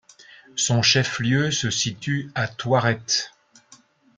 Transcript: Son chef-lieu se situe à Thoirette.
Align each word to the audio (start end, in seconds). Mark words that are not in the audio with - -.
Son 0.55 0.81
chef-lieu 0.81 1.51
se 1.51 1.69
situe 1.69 2.31
à 2.33 2.47
Thoirette. 2.47 3.35